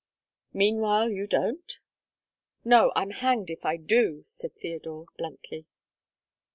[0.53, 1.77] "Meanwhile you don't?"
[2.65, 5.67] "No, I'm hanged if I do," said Theodore, bluntly.